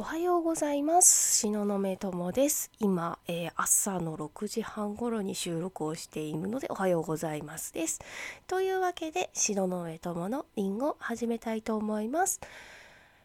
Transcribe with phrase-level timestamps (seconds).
[0.00, 1.44] おはようございます。
[1.44, 2.70] 東雲友です。
[2.78, 7.98] 今、えー、朝の6時半頃に収録をしているのでおはようございますです。
[8.46, 12.40] というわけで東雲友のリンゴ始めたいと思います。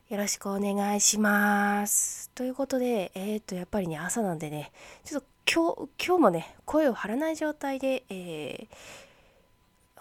[0.10, 2.32] よろしくお願いします。
[2.34, 4.71] ということでえー、っとやっぱりね朝なんでね
[5.04, 8.68] ちょっと今日今日もね声を張らない状態で、えー、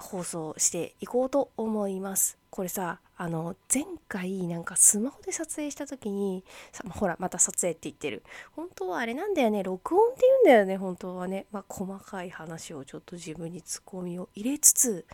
[0.03, 2.39] 放送していこうと思います。
[2.51, 8.23] これさあの前回なんかスマホで撮影した時にさほらまた撮影って言ってる。
[8.55, 9.63] 本当はあれなんだよね。
[9.63, 11.47] 録音って言うんだよね本当はね。
[11.51, 15.07] まあ細かい話をちょっと自分にツッコミを入れつつ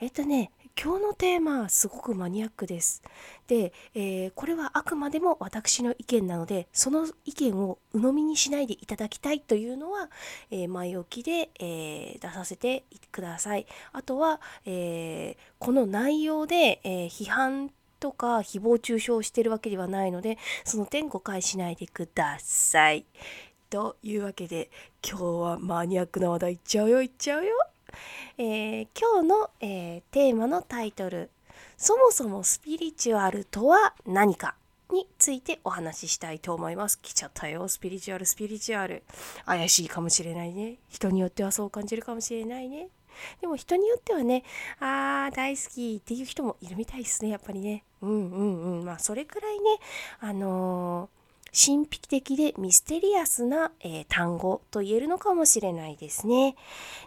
[0.00, 0.50] えっとね
[0.82, 3.02] 今日のテーマすごくマニアックです。
[3.48, 10.08] で、えー、これはあくまでも私の意見なのでその意見を鵜呑みにしないでいただきたいというのは、
[10.50, 13.66] えー、前置きで、えー、出させてください。
[13.92, 23.04] あとは、えこの内容で、え批判とか誹謗中傷してるわけではないのでその点誤解しないでください。
[23.68, 24.70] というわけで
[25.06, 27.54] 今日はマニアックな話題いっちゃうよいっちゃうよ。
[28.38, 31.30] えー、今日の、えー、テーマのタイトル
[31.76, 34.54] 「そもそもスピリチュアルとは何か?」
[34.92, 36.98] についてお話ししたいと思います。
[37.00, 37.68] 来ちゃったよ。
[37.68, 39.04] スピリチュアル、スピリチュアル。
[39.46, 40.78] 怪しいかもしれないね。
[40.88, 42.88] 人によってはそう感じるかもしれないね。
[43.40, 44.42] でも人によってはね、
[44.80, 47.84] あー大好きっていう人もいるみたいですね、やっぱりね。
[48.02, 48.84] うんうんうん。
[48.84, 49.78] まあそれくらいね、
[50.18, 51.19] あのー
[51.52, 56.56] 神秘的でミステリアスな、えー、単語と言えるのかもしれないですね。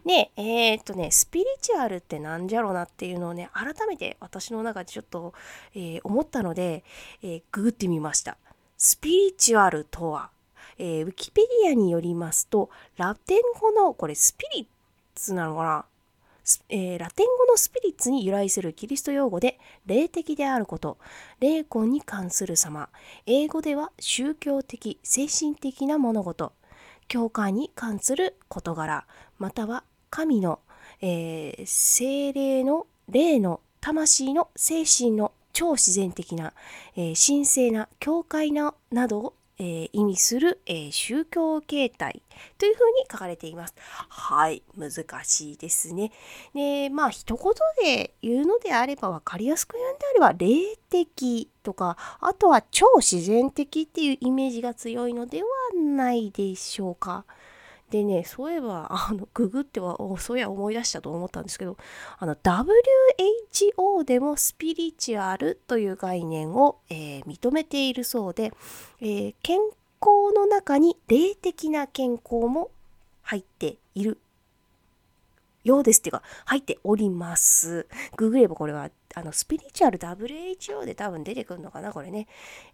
[0.05, 5.33] で、えー、っとね、スピリチュアルって何じゃろうなっていうのをね、改めて私の中でちょっと、
[5.75, 6.83] えー、思ったので、
[7.21, 8.37] えググってみました。
[8.77, 10.29] スピリチュアルとは、
[10.77, 14.67] えウィキペディアによりますと、ラテン語の、これスピリッ
[15.15, 15.85] ツなのかな？
[16.69, 20.97] えー、ラテン語のスピリッツに由来するキリスト用語で霊的であること
[21.39, 22.89] 霊魂に関する様。
[23.25, 26.53] 英語では宗教的精神的な物事。
[27.07, 29.05] 教会に関する事柄。
[29.37, 30.59] または神の、
[31.01, 36.53] えー、精霊の霊の魂の精神の超自然的な、
[36.95, 42.21] えー、神聖な教会ななどえー、意味する、えー、宗教形態
[42.57, 43.75] というふうに書かれています。
[44.09, 46.11] はい、難しいですね。
[46.53, 47.53] で、まあ一言
[47.85, 57.25] で言うのであれば分かりやすく言うんであれば霊的とかあとは超自然的っていうイメージが強いのではないでしょうか。
[57.93, 61.77] でね、そういえば、あの、ググっては、そういや思い出したと思ったんですけど、
[62.17, 68.51] あの、WHO でもスピリチュアルという概念を、えー、認めているそうで、
[68.99, 69.59] えー、健
[70.01, 72.71] 康の中に霊的な健康も
[73.21, 74.17] 入っている
[75.63, 77.85] ようですっていうか、入っております。
[78.17, 82.27] ググればこれは、あの、スピリチュアル WHO で多分出てくるのかな、これね。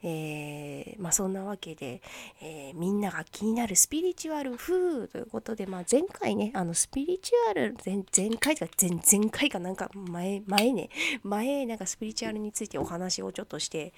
[0.04, 2.02] えー、まあそんなわけで、
[2.42, 10.90] えー、みんなが気になるスピリチュアル風ということで、まあ前回ね、あの、スピリチュアル、前前回とか前前回かなんか前、前ね、
[11.24, 13.94] 前なんかスピリチュアルについてお話をちょっとして、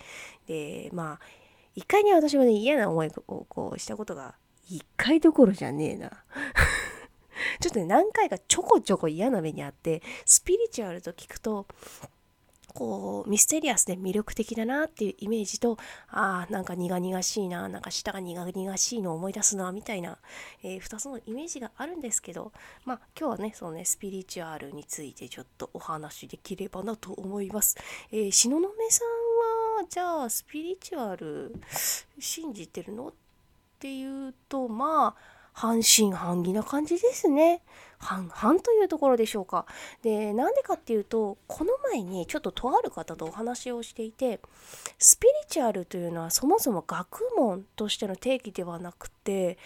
[0.48, 1.20] で、まあ、
[1.76, 4.36] 一回ね、私もね、嫌な思いをこうしたことが、
[4.70, 6.12] 一回どころじゃねえな。
[7.60, 11.68] ちょっとね、何回かちょこちょこ嫌な目にあって、スピリチュアルと聞くと、
[12.74, 15.78] こうミステリアスで魅力的だなっていうイメージと
[16.10, 20.18] ああなんか苦々しいななんか舌が苦々しいのを思い出すなみたいな、
[20.64, 22.52] えー、2つのイメージがあるんですけど
[22.86, 27.78] まあ今日はねそのねスピリチュアルについてちょっとお話できればなと思います。
[28.12, 31.56] えー、東雲さんはじゃあスピリチュアル
[32.20, 33.10] 信じてるの？
[33.10, 33.14] っ
[33.80, 37.62] ていうとまあ半信半疑な感じですね。
[38.02, 39.66] 半々というところでしょうか。
[40.02, 44.40] で、なんでかっていうと、この前にちょっととある方とお話をしていて、
[44.98, 49.58] スピリチュアルというのはそもそも学問としての定義ではなくて、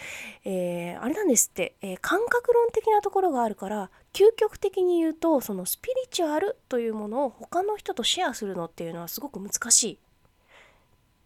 [0.43, 9.99] えー、あれなんですって、えー、感覚論的なところがあるから、究極的に言うと、そのスピリチュアルというものを他の人とシェアするのっていうのはすごく難しい。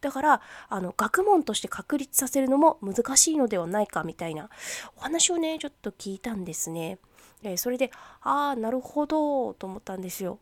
[0.01, 4.49] だからあの学問として確立させるのも難しいのではないかみたいな
[4.97, 6.99] お話をねちょっと聞いたんですね。
[7.43, 7.91] えそれで
[8.21, 10.39] ああなるほどと思ったんですよ。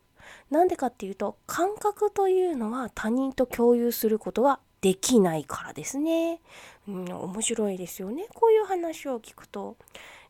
[0.50, 6.40] なんでかっていうと感覚というのは他人と共有することができないからですね。
[6.86, 9.76] うん、面白いですよねこういう話を聞くと。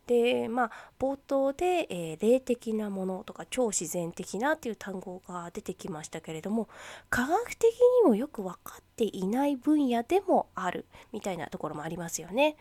[0.08, 6.66] でまあ冒頭で、えー、霊的なものとか超自然的なっていう単語が出てきましたけれども
[7.10, 7.68] 科学的
[8.02, 12.56] にもよく分かっていない分野でもあるみたいなところもありますよね。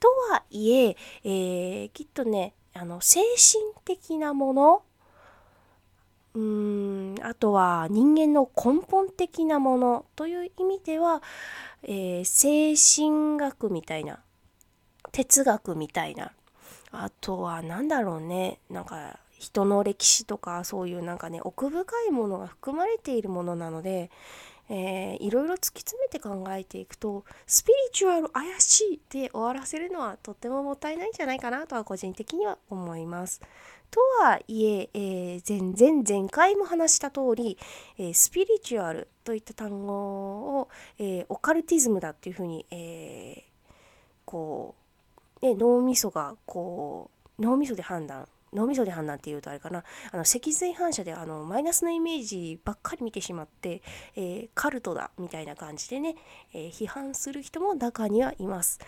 [0.00, 4.82] とはいええー、きっとねあの精神的なもの
[6.34, 11.22] うーんあとは人間の根本的なものという意味では、
[11.82, 14.20] えー、精神学みたいな
[15.12, 16.32] 哲学みたいな
[16.92, 24.10] あとは何だろうねなんか人の歴史とかそういうなんかね奥深いものが含まれているものなので、
[24.68, 33.40] えー、いろいろ突き詰めて考えていくとスピリチュアル怪しいで終わらせるのはとってももったいないんじゃないかなとは個人的には思います。
[33.90, 37.58] とはいええー、前前前回も話した通り、
[37.98, 43.44] えー、スピリチュアルといった単語を、えー、オカルティズムだっていうふうに、え
[44.24, 44.80] こう、
[45.42, 53.82] ね、脳みそがこう脳みそで判断脳みそで判断っていうとあれかなあの脊髄反射であのマイナスのイメージばっかり見てしまって、
[54.16, 56.16] えー、カルトだみたいな感じでね、
[56.52, 58.80] えー、批判する人も中にはいます。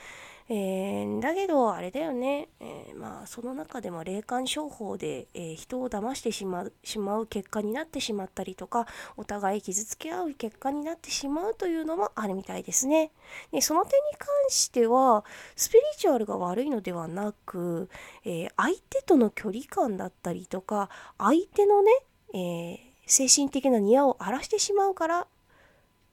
[0.54, 13.12] えー、だけどあれだよね、えー、まあその中でも霊感商法で、えー、人を騙してしまうしまう結果になってしまったりとかお互い傷つけ合う結果になってしまうというのもあるみたいですね。
[13.50, 15.24] でその点に関しては
[15.56, 17.88] スピリチュアルが悪いのではなく、
[18.26, 21.92] え相手との距離感だったりとか相手のね、
[22.34, 25.26] え精神的なニアを荒らしてしまうから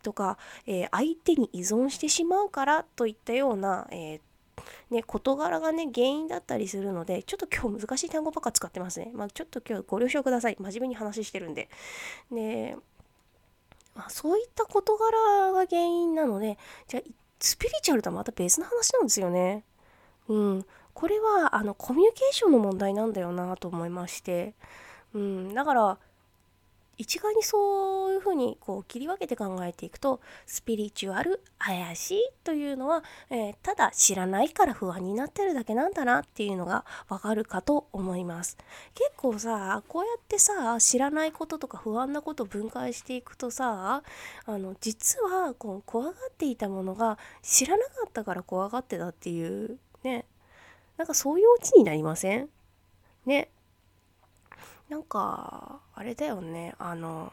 [0.02, 4.22] とか、えー、相手に依存してしまうからといったような、えー、
[4.90, 9.12] ね、事柄がね原因だったりするのでちょっと今日難しい単語ばっか使ってますね。
[9.14, 11.70] まあ、ちょっと今日ご了承ください真面目に話してるんで。
[12.32, 12.76] で、
[13.96, 16.58] まあ、そういった事柄が原因なので
[16.88, 17.10] じゃあ
[17.40, 19.64] スピリチュアルとはまた別の話なんですよね。
[20.28, 24.54] うん、これはあのコミュニケーションの問題なんだよなと思いまして、
[25.14, 25.98] うん、だから
[27.00, 38.58] 一概にそういうふうにこう切り分けて考えていくとスピリチュアル怪しいというのは、えー、ただ知らないから不安になってるだけなんだなっていうのがわかるかと思います。
[38.94, 44.04] 結構さこうやってさ知らないこととか不安なこと分解していくとさ
[44.46, 50.26] あの実はこう怖がっていたものが知らなかったから怖がってたっていうね。
[50.98, 52.50] なんかそういうオチになりません？
[53.26, 53.50] ね。
[54.90, 56.76] なんかあれだよね。
[56.80, 57.32] あの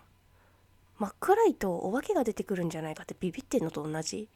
[0.98, 4.28] 真っ暗いとお化けが出てくるんじゃないかってビビってんのと同じ。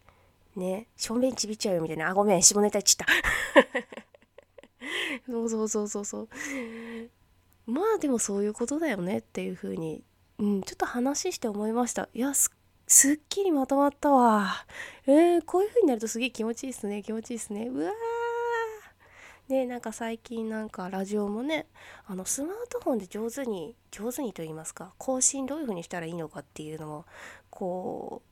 [0.56, 0.86] ね。
[0.96, 2.08] 正面ちびっちゃうよみたいな。
[2.08, 3.06] あごめん下ネタちった。
[5.28, 6.28] そうそうそうそうそう。
[7.66, 10.02] まあでもそういうことだよねっていう風に
[10.38, 12.08] うんちょっと話して思いました。
[12.14, 12.50] いやす
[13.12, 14.66] っきりまとまったわ。
[15.06, 17.68] えー、こういう風になるとすげえ気持ちいいっすね気持ちいいっすね。
[17.68, 18.19] うわー。
[19.50, 21.66] でなんか最近なんかラジオもね
[22.06, 27.04] あのスマートフォンで上手に上手にと言いますか更新どういう風にしたらいいのかっていうのも
[27.50, 28.22] こ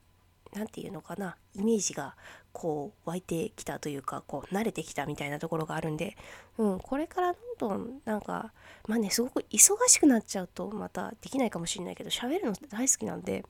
[0.54, 2.14] う何て言うのかなイメージが
[2.52, 6.16] こう湧いてきたというかこう慣れてきたみたいなところがあるんで、
[6.56, 8.52] うん、これからどんどんなんか
[8.86, 13.44] まあねすごく忙しくなっちゃうとまたできないかもしれないけど喋るの大好きなんで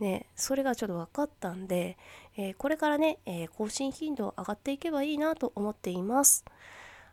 [0.00, 1.98] ね、それがちょっと分かったんで、
[2.36, 6.44] えー、これからね、えー、更新頻度上がっていけばいいなと思っています。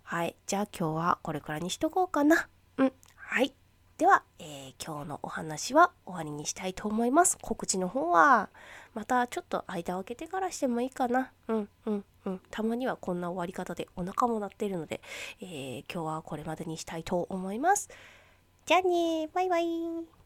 [0.10, 0.38] はい。
[0.46, 2.48] じゃあ今日はこれくらいにしとこうかな。
[2.78, 2.94] うん。
[3.18, 3.54] はい。
[3.98, 7.38] では、えー、今日のお話は終わりにしたいと思います。
[7.42, 8.50] 告知の方は、
[8.94, 11.34] またちょっと間を空けてからしてもいいかな。
[11.50, 12.42] うんうんうん。
[12.50, 15.02] たまにはこんな終わり方でお腹も鳴ってるので、
[15.42, 17.90] えー、今日はこれまでにしたいと思います。
[18.66, 20.17] じゃあねバイバイ。